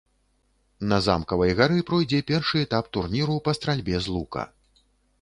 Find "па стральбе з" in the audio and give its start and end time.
3.49-4.19